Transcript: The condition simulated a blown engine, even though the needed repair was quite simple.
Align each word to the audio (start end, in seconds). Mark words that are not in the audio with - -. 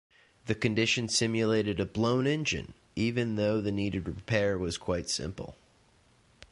The 0.47 0.55
condition 0.55 1.09
simulated 1.09 1.79
a 1.79 1.85
blown 1.85 2.25
engine, 2.25 2.73
even 2.95 3.35
though 3.35 3.61
the 3.61 3.71
needed 3.71 4.07
repair 4.07 4.57
was 4.57 4.79
quite 4.79 5.11
simple. 5.11 5.55